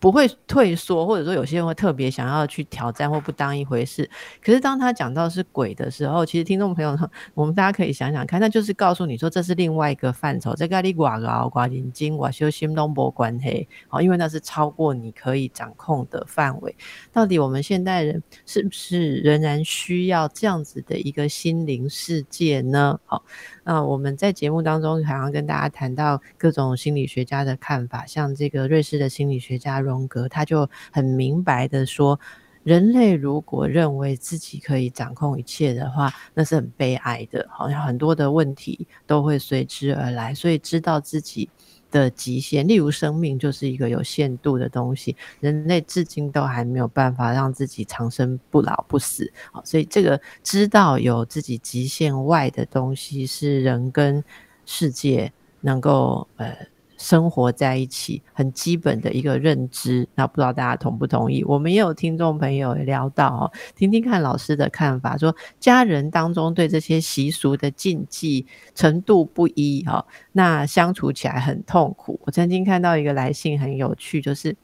[0.00, 4.08] 不会退缩，或者说有些人会特别想要去挑战或不当一回事。
[4.42, 6.98] 可是当他讲到是鬼的时候，其实听众朋友，
[7.34, 16.74] 我们大家可以想想看，那就是告诉你说这是另外一个范畴，这个你寡高寡眼睛寡修心东博关黑，好，因为那是超过你可以掌控的范围。
[17.12, 22.98] 到底我们现代人是不是仍然需要这样子的一个心灵世界呢？
[23.04, 23.22] 好。
[23.62, 32.18] 那我们在节目当中好像跟大家谈到各种心理学家的看法，像这个瑞士的心理学家荣格，他就很明白的说，
[32.62, 37.46] 人类如果认为自己可以掌控一切的话，那是很悲哀的。
[37.50, 41.48] 好像很多的问题都会随之而来，所以知道自己
[41.90, 49.32] 的极限，例如生命就是一个有限度的东西，人类至今都还没有办法让自己长生不老不死。
[49.50, 54.22] 好，所以这个知道有自己极限外的东西，是人跟
[54.66, 56.54] 世界能够呃。
[57.00, 61.42] 生活在一起很基本的一个认知，那不知道大家同不同意？
[61.44, 72.20] 我们也有听众朋友聊到哦，听听看老师的看法，说家人当中对这些习俗的禁忌程度不一哈，那相处起来很痛苦。
[72.24, 74.54] 我曾经看到一个来信很有趣，就是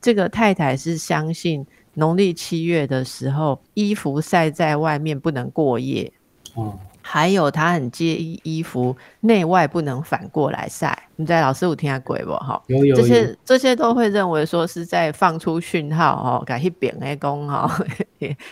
[0.00, 6.10] 这个太太是相信农历七月的时候，衣服晒在外面不能过夜
[6.56, 6.72] 嗯。
[7.06, 10.98] 还有，他很介意衣服内外不能反过来晒。
[11.16, 12.32] 你在老师有听下鬼不？
[12.32, 17.70] 哈，有有这些这些都会认为说是在放出讯号哦，改去扁 A 公哈，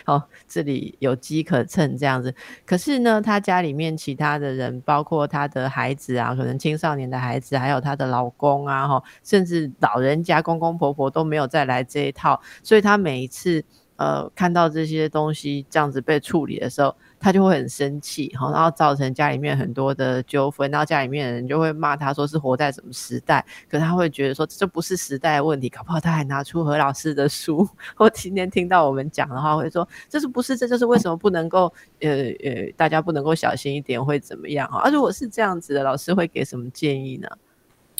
[0.05, 2.33] 哦， 这里有机可乘这样子。
[2.63, 16.95] 可是呢，他家里面其他的人，包括他的孩子啊，可能青少年的孩子，还有他的老公啊，哈，甚至老人家公公婆婆都没有再来这一套，所以他每一次呃看到这些东西这样子被处理的时候。
[17.23, 32.09] 他就会很生气，哈，然后造成家里面很多的纠纷，然后家里面的人就会骂他说是活在什么时代，可他会觉得说这不是时代的问题，搞不好他还拿出何老师的书，或今天听到我们讲的话，会说这是不是这就是为什么不能够呃
[32.43, 34.89] 呃大家不能够小心一点会怎么样啊？
[34.89, 37.29] 如果是这样子的，老师会给什么建议呢？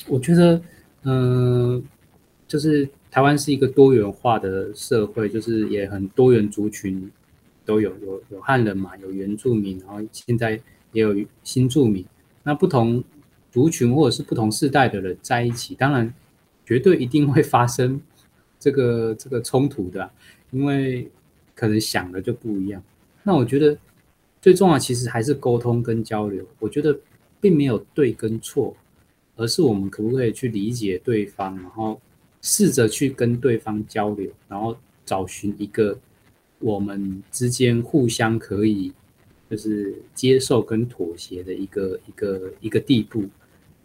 [0.06, 0.60] 我觉得，
[1.04, 1.82] 嗯，
[2.46, 7.10] 就是台湾是一个多元化的社会，就是也很多元族群。
[7.64, 10.60] 都有有有汉人嘛，有原住民，然后现在
[10.92, 12.04] 也有新住民。
[12.42, 13.02] 那不同
[13.50, 16.12] 族群或者是不同世代的人在一起，当然
[16.66, 18.00] 绝对一定会发生
[18.60, 20.10] 这个这个冲突的，
[20.50, 21.08] 因为
[21.54, 22.82] 可能想的就不一样。
[23.22, 23.76] 那我觉得
[24.42, 26.46] 最重要其实还是沟通跟交流。
[26.58, 26.98] 我觉得
[27.40, 28.76] 并没有对跟错，
[29.36, 31.98] 而是我们可不可以去理解对方，然后
[32.42, 35.98] 试着去跟对方交流，然后找寻一个。
[36.64, 38.90] 我们之间互相可以
[39.50, 43.22] 就是接受跟妥协的一个一个一个地步。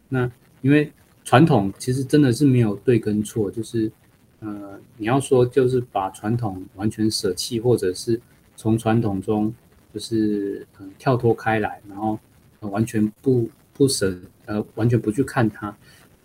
[0.07, 0.89] 那因为
[1.25, 3.91] 传统其实真的是没有对跟错，就是
[4.39, 8.17] 呃，你要说就是把传统完全舍弃，或者是
[8.55, 9.53] 从传统中
[9.93, 12.17] 就是嗯跳脱开来，然后
[12.61, 15.75] 完全不不舍呃完全不去看它。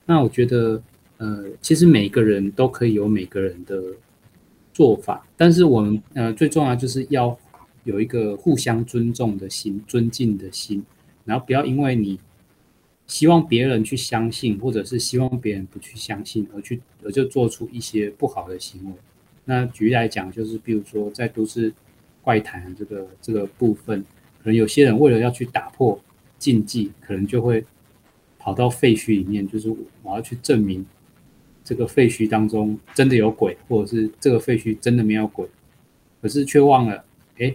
[0.06, 0.80] 那我觉得
[1.16, 3.82] 呃，其实每个人都可以有每个人的。
[4.74, 7.38] 做法，但是我们呃最重要就是要
[7.84, 10.84] 有一个互相尊重的心、尊敬的心，
[11.24, 12.18] 然后不要因为你
[13.06, 18.92] 希望别人去相信，或者是希望别人不去相信而去而就做出一些不好的行为。
[19.44, 21.72] 那举例来讲，就是比如说在都市
[22.20, 24.02] 怪谈这个这个部分，
[24.42, 26.00] 可能有些人为了要去打破
[26.38, 27.64] 禁忌，可能就会
[28.38, 29.68] 跑到废墟里面，就是
[30.02, 30.84] 我要去证明。
[31.64, 35.48] 这个废墟当中真的有鬼，或者是这个废墟真的没有鬼，
[36.20, 37.02] 可是却忘了，
[37.38, 37.54] 哎，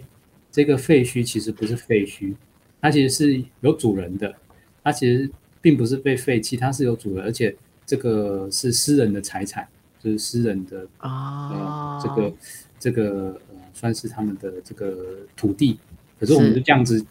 [0.50, 2.34] 这个废墟其实不是废墟，
[2.80, 4.34] 它其实是有主人的，
[4.82, 7.54] 它其实并不是被废弃，它是有主人，而且
[7.86, 9.66] 这个是私人的财产，
[9.98, 12.34] 就是私人的啊，这个
[12.78, 15.78] 这个呃，算是他们的这个土地，
[16.18, 17.06] 可是我们就这样子，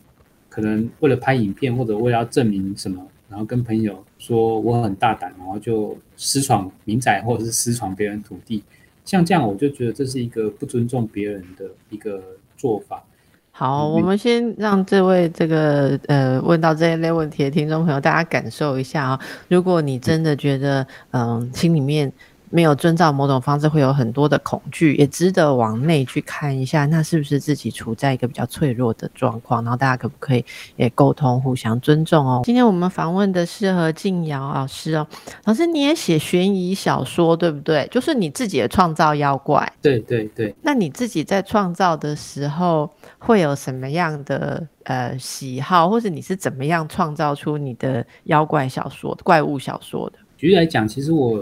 [0.49, 3.07] 可能为了拍影片或者为了要证明什么。
[3.29, 8.63] 然后跟朋友说我很大胆，然后就私闯民宅或者是私闯别人土地，
[9.03, 12.21] 像这样我就觉得这是一个不尊重别人的一个
[12.55, 13.03] 做法。
[13.51, 19.19] 好，我们先让这位这个呃问到这一类问题的听众朋友，大家感受一下啊。
[19.47, 22.13] 如果你真的觉得嗯心里面。
[22.49, 29.63] 没有遵照某种方式，会有很多的恐惧，也值得往内去看一下，那是不是自己处在一个比较脆弱的状况？
[29.63, 30.43] 然后大家可不可以
[30.75, 32.41] 也沟通，互相尊重哦？
[32.43, 35.07] 今天我们访问的是何静瑶老师哦，
[35.45, 37.88] 老师你也写悬疑小说对不对？
[37.91, 40.55] 就是你自己也创造妖怪，对对对。
[40.62, 50.17] 那你自己在创造的时候会有什么样的呃喜好，或者你是怎么样创造出你的妖怪小说、怪物小说的？
[50.35, 51.39] 举例来讲，其实我。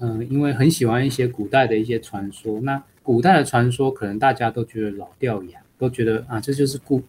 [0.00, 7.02] 嗯，因为很喜欢一些古代的一些传说，那古代的传说可能大家都觉得老掉牙，都觉得啊这就是过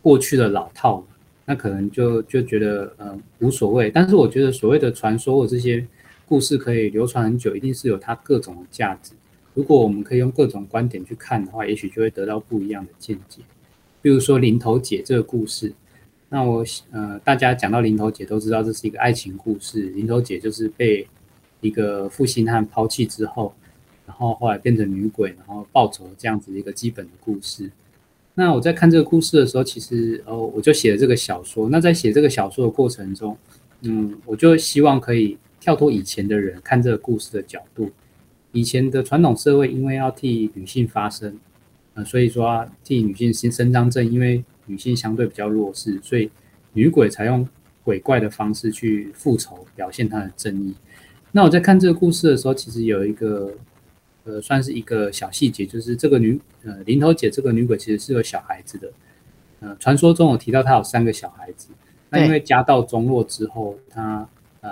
[0.00, 1.06] 过去的老套，
[1.44, 3.90] 那可能就就觉得呃无所谓。
[3.90, 5.86] 但是我觉得所谓的传说或这些
[6.26, 9.12] 故事可以流传很久，一定是有它各种的价值。
[9.52, 13.42] 如果我们可以用各种观点去看的话，也许就会得到不一样的见解。
[14.00, 15.70] 比如说林头姐这个故事，
[16.30, 21.06] 那我呃大家讲到林头姐都知道这是一个爱情故事，林头姐就是被。
[21.62, 23.54] 一个负心汉抛弃之后，
[24.06, 27.70] 然后后来变成女鬼，然后报仇这样子的一个基本的故事。
[28.34, 31.68] 那我在看这个故事的时候，其实哦，我就写了这个小说。
[31.70, 33.36] 那在写这个小说的过程中，
[33.82, 37.90] 嗯，我就希望可以跳脱以前的人看这个故事的角度。
[38.52, 41.38] 以前的传统社会因为要替女性发声，
[41.94, 46.30] 呃，所以说替女性伸伸张正，因为女性相对比较弱势，所以
[46.72, 47.46] 女鬼才用
[47.84, 50.74] 鬼怪的方式去复仇，表现她的正义。
[51.32, 53.52] 那我在看这个故事的时候，其实有一个。
[54.24, 58.88] 呃，算是一个小细节，就是这个女呃林头姐这个女鬼其实是有小孩子的，
[59.58, 61.70] 呃，传说中有提到她有三个小孩子，
[62.08, 64.24] 那因为家道中落之后，她
[64.60, 64.70] 呃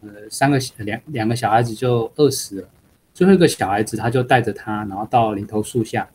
[0.00, 2.68] 呃三个两两个小孩子就饿死了，
[3.12, 6.08] 最后一个小孩子他就带着她，然后到林头树下，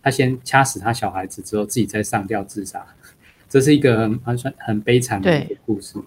[0.00, 2.86] 他先掐死他小孩子之后，自己再上吊自杀，
[3.50, 5.98] 这是一个很算很悲惨的一个故事。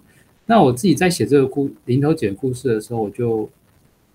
[0.50, 3.48] 那我自己在写这个故林头姐故事的时候，我就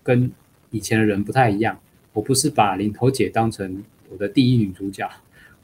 [0.02, 0.30] 跟。
[0.70, 1.78] 以前的人不太一样，
[2.12, 5.08] 我不是把林头姐当成我的第一女主角，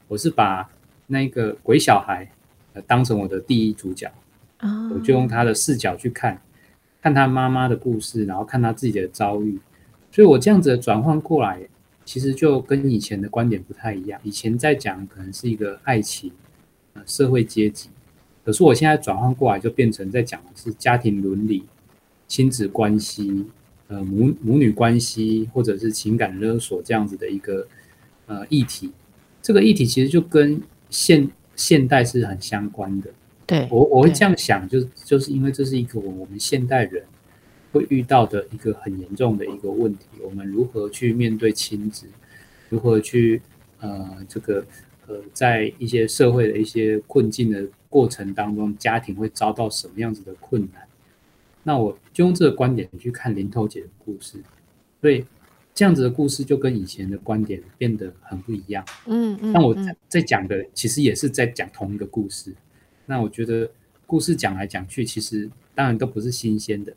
[0.07, 0.67] 我是把
[1.05, 2.27] 那个鬼小孩
[2.73, 4.11] 呃当成我的第一主角，
[4.91, 6.41] 我就用他的视角去看，
[7.01, 9.59] 看他妈妈的故事，然后看他自己的遭遇，
[10.09, 11.61] 所以我这样子的转换过来，
[12.05, 14.19] 其实就跟以前的观点不太一样。
[14.23, 16.31] 以前在讲可能是一个爱情，
[16.93, 17.89] 呃社会阶级，
[18.43, 21.63] 可是我现在转换过来就变成在讲的是家庭伦理、
[22.27, 23.45] 亲子关系。
[23.89, 27.67] 呃，母母女关系或者是情感勒索这样子的一个
[28.25, 28.89] 呃议题，
[29.41, 33.11] 这个议题其实就跟现现代是很相关的。
[33.45, 37.03] 对我我会这样想，就就是因为这是一个我们现代人
[37.73, 42.07] 会遇到的一个很严重的一个问题，我们如何去面对亲子，
[42.69, 43.41] 如何去
[43.81, 44.65] 呃这个
[45.07, 50.87] 呃在一些社会的一些困境的过程当中，家庭会遭到什么样子的困难？
[51.61, 54.41] 那我就用这个观点去看林头姐的故事，
[54.99, 55.23] 所以
[55.75, 58.83] 这样子的故事就跟以前的观点变得很不一样。
[59.05, 59.53] 嗯嗯。
[59.53, 59.75] 那我
[60.09, 62.51] 在讲的其实也是在讲同一个故事。
[63.05, 63.69] 那我觉得
[64.07, 66.91] 故事讲来讲去，其实当然都不是新鲜的，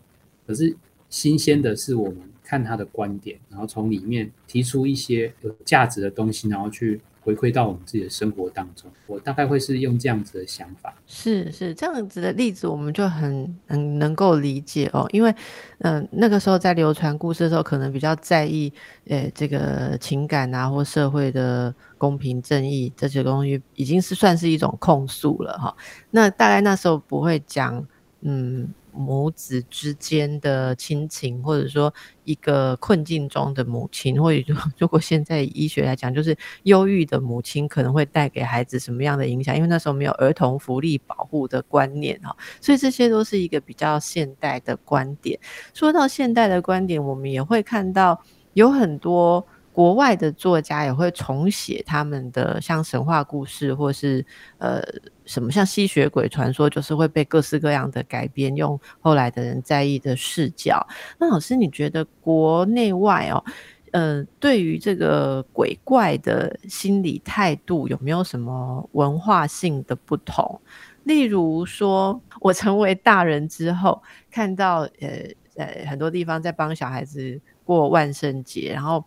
[0.46, 0.74] 可是
[1.10, 6.98] 新鲜的是我们看他的观点，然后从里面提出一些有价值的东西，然后去。
[7.26, 10.94] 回馈到我们自己的生活当中，我大概会是用这样子的想法。
[11.08, 15.08] 是是这样子的例子，我们就很很能够理解哦。
[15.10, 15.34] 因为
[15.78, 18.72] 嗯，那个时候在流传故事的时候，可能比较在意
[19.06, 25.76] 诶这个情感啊，或社会的公平正义这些东西，已经是算是一种控诉了哈。
[26.12, 27.84] 那大概那时候不会讲
[28.20, 28.68] 嗯。
[28.96, 31.92] 母子之间的亲情，或者说
[32.24, 39.54] 一个困境中的母亲，或者说 如果现在医学来讲，就是忧郁的母亲可能会带给孩子什么样的影响？
[39.54, 45.38] 因为那时候没有儿童福利保护的观念哈，所以这些都是一个比较现代的观点。
[45.74, 48.20] 说到现代的观点，我们也会看到
[48.54, 49.46] 有很多。
[49.76, 54.24] 国外的作家也会重写他们的像神话故事，或是
[54.56, 54.82] 呃
[55.26, 60.86] 什么像吸血鬼传说，就是会被各式各样的改编，用后来的人在意的视角。
[61.18, 63.44] 那老师，你觉得国内外哦，
[63.90, 70.60] 呃，对于这个鬼怪的心理态度有没有什么文化性的不同？
[71.04, 75.08] 例如说，我成为大人之后，看到呃
[75.56, 79.04] 呃很多地方在帮小孩子过万圣节，然后。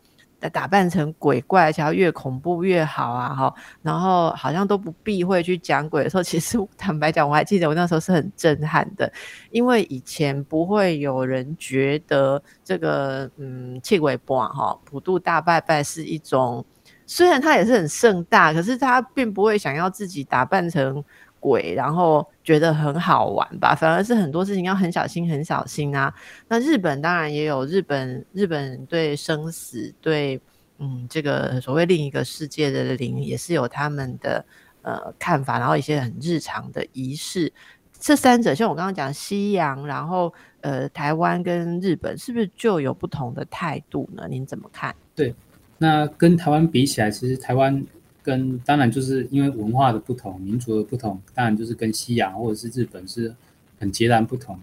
[0.48, 3.34] 打扮成鬼怪，想要越恐怖越好啊！
[3.34, 9.12] 哈，然后好像都不避讳去讲鬼的时候，其实 坦白讲，我还记得我那时候是很震撼的，
[9.50, 16.64] 因为以前不会有人觉得这个嗯，气鬼波哈普渡大拜拜是一种，
[17.08, 21.04] 虽然它也是很盛大，可是他并不会想要自己打扮成。
[21.40, 26.14] 鬼，然后觉得很好玩吧，反而是很多事情要很小心，很小心啊。
[26.48, 30.40] 那日本当然也有日本，日本对生死，对
[30.78, 34.46] 嗯这个所谓另一个世界的灵，也是有他们的
[34.82, 37.52] 呃看法，然后一些很日常的仪式。
[38.00, 44.28] 这三者，像我刚刚讲西洋，然后呃台湾跟日本，是不是就有不同的态度呢？
[44.30, 44.96] 您怎么看？
[45.16, 45.34] 对，
[45.78, 47.86] 那跟台湾比起来，其实台湾。
[48.22, 53.34] 跟当然就是因为文化的不同、民族的不同，当然就是跟西洋或者是日本是
[53.80, 54.62] 很截然不同的。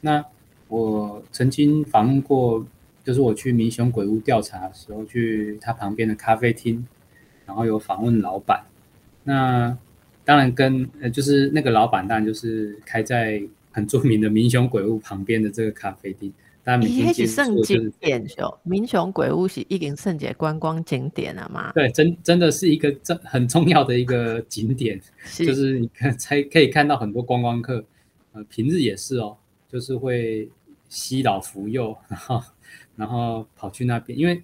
[0.00, 0.24] 那
[0.68, 2.66] 我曾经访问过，
[3.04, 6.86] 就是我去民雄鬼屋调查的时候，去他旁边的咖啡厅，
[7.46, 8.64] 然后有访问老板。
[9.24, 9.76] 那
[10.24, 13.42] 当然跟呃，就是那个老板，当然就是开在
[13.72, 16.32] 很著名的民雄鬼屋旁边的这个咖啡厅。
[16.82, 21.72] 一是圣景点哦，民雄鬼屋是一个圣节观光景点了嘛？
[21.72, 25.00] 对，真真的是一个真很重要的一个景点，
[25.34, 27.82] 就是你看才可以看到很多观光客，
[28.32, 29.36] 呃，平日也是哦，
[29.72, 30.50] 就是会
[30.88, 32.42] 吸老扶幼，然后
[32.96, 34.42] 然后跑去那边，因为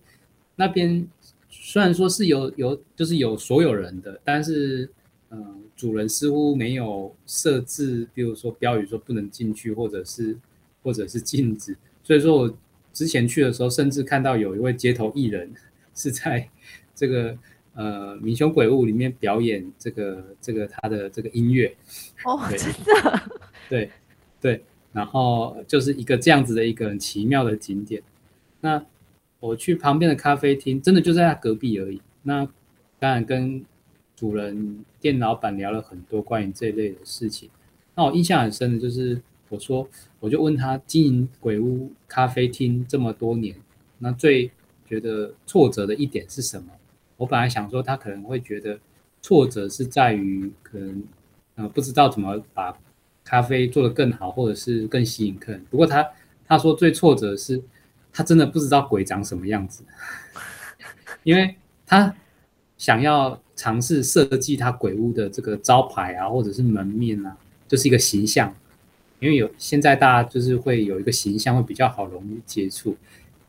[0.56, 1.06] 那边
[1.50, 4.88] 虽然说是有有就是有所有人的，但是
[5.30, 10.38] 嗯，主人似乎没有设置，比如说标语说不能进去，或者是
[10.82, 11.76] 或者是禁止。
[12.04, 12.58] 所以说我
[12.92, 15.52] 之前去的时候，甚至看到有一位街头艺人
[15.96, 16.48] 是在
[16.94, 17.36] 这个
[17.74, 21.74] 呃《民雄鬼物》里面表演这个这个他的这个音乐。
[22.24, 23.22] 哦，真的？
[23.68, 23.90] 对
[24.40, 28.02] 对，然后就是一个这样子的一个很奇妙的景点。
[28.60, 28.84] 那
[29.40, 32.00] 我去旁边的咖啡厅，真的就在他隔壁而已。
[32.22, 32.46] 那
[32.98, 33.64] 当然跟
[34.14, 37.48] 主人店老板聊了很多关于这一类的事情。
[37.94, 39.22] 那我印象很深的就是。
[39.54, 39.88] 我说，
[40.18, 43.54] 我就问他经营鬼屋咖啡厅这么多年，
[43.98, 44.50] 那最
[44.84, 46.70] 觉得挫折的一点是什么？
[47.16, 48.78] 我本来想说他可能会觉得
[49.22, 51.04] 挫折是在于可能
[51.54, 52.76] 呃不知道怎么把
[53.22, 55.64] 咖啡做得更好，或者是更吸引客人。
[55.70, 56.04] 不过他
[56.46, 57.62] 他说最挫折是
[58.12, 59.84] 他真的不知道鬼长什么样子，
[61.22, 61.54] 因为
[61.86, 62.14] 他
[62.76, 67.36] 想要尝试设计他鬼屋的这个招牌啊，或者是门面啊，
[67.68, 68.54] 就是一个形象。
[69.24, 72.94] 因为有现在大家就是会有一个形象会比较好容易接触，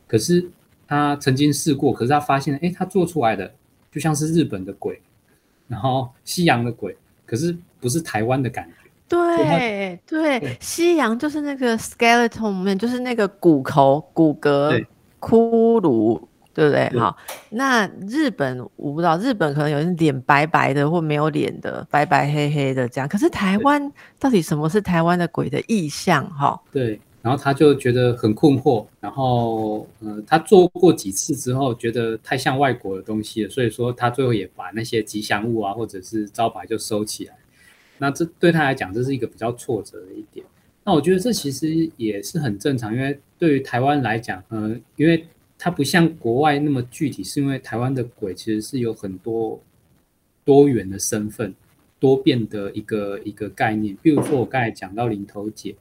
[0.07, 0.49] 可是
[0.87, 3.53] 他曾经试过，可是他发现，哎，他做出来的
[3.91, 5.01] 就像是日本的鬼，
[5.67, 6.95] 然后西洋的鬼，
[7.25, 8.75] 可是不是台湾的感觉。
[9.09, 14.81] 对对，西洋就是那个 skeleton，面就是那个骨头、骨骼、
[15.19, 16.21] 骷髅。
[16.55, 16.89] 对不对？
[16.97, 17.15] 好，
[17.49, 23.07] 那日本我不知道，日本可能有人脸白白的或没有脸的，白白黑黑的这样。
[23.09, 26.25] 可是台湾到底什么是台湾的鬼的意象？
[26.31, 26.97] 哈，对。
[27.21, 28.85] 然后他就觉得很困惑。
[28.99, 37.33] 然后，呃，他做过几次之后，觉得太像外国的东西了，所以说他最后也把那些吉祥物啊或者是招牌就收起来。
[37.97, 40.45] 那这对他来讲，这是一个比较挫折的一点。
[40.83, 45.27] 那我觉得这其实也是很正常，因为对于台湾来讲，嗯，因为。
[45.57, 49.59] 它不像国外那么具体，是因为台湾的鬼其实是有很多
[50.43, 51.53] 多元的身份、
[51.99, 53.97] 多变的一个一个概念。
[54.01, 55.75] 比如说我刚才讲到林头姐，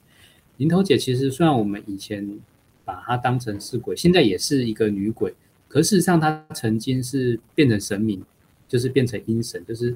[0.57, 2.39] 林头姐其实虽然我们以前
[2.85, 5.35] 把她当成是鬼，现在也是一个女鬼，
[5.69, 8.23] 可事实上她曾经是变成神明，
[8.69, 9.95] 就是变成阴神，就是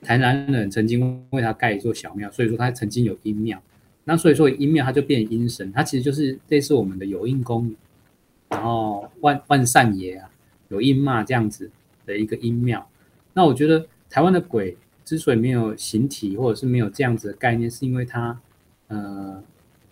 [0.00, 3.60] 台南人曾经为她盖一座小庙，所以说她曾经有阴庙。
[4.04, 7.74] 那所以说阴庙它就变阴神，它其实就是类似我们的有印宫。
[8.50, 10.28] 然后万万善爷啊，
[10.68, 11.70] 有阴骂这样子
[12.04, 12.86] 的一个阴庙。
[13.32, 18.38] 那我觉得台湾的鬼之所以没有形体，或者是没有这样子的概念，是因为它
[18.88, 19.42] 呃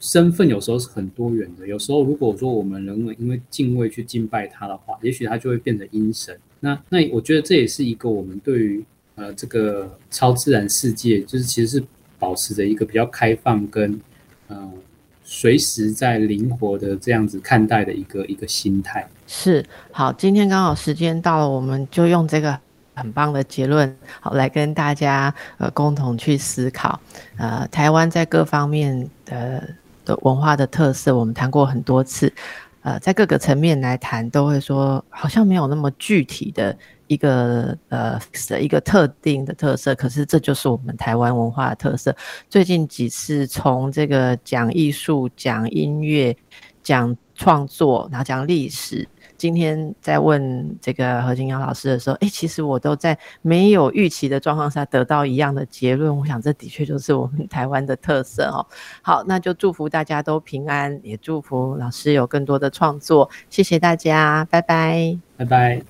[0.00, 1.66] 身份有时候是很多元的。
[1.66, 6.36] 有时候如果说我们人为因为敬畏去敬拜他的话，也许他就会变成阴神。
[6.60, 8.84] 那那我觉得这也是一个我们对于
[9.14, 11.84] 呃这个超自然世界，就是其实是
[12.18, 14.00] 保持着一个比较开放跟
[14.48, 14.72] 嗯。
[15.30, 19.62] 随时在灵活的这样子看待的一个一个心态是
[19.92, 22.58] 好，今天刚好时间到了，我们就用这个
[22.94, 26.98] 很棒的结论，好来跟大家呃共同去思考，
[27.36, 29.62] 呃，台湾在各方面的
[30.06, 32.32] 的文化的特色，我们谈过很多次，
[32.80, 36.74] 呃，在各个层面来谈，都会说好像没有那么具体的。
[37.08, 42.14] 一个呃的一个特定的特色，可是这就是我们台湾文化的特色。
[42.48, 46.36] 最近几次从这个讲艺术、讲音乐、
[46.82, 49.06] 讲创作，然后讲历史，
[49.36, 56.16] 今天在问这个何金阳老师的时候，哎，其实我都在没有预期的状况下得到一样的结论。
[56.16, 58.66] 我想这的确就是我们台湾的特色哦。
[59.02, 63.30] 好，那就祝福大家都平安，也祝福老师有更多的创作。
[63.48, 65.88] 谢谢大家，拜拜，拜拜。